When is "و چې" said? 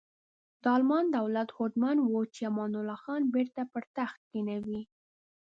2.01-2.41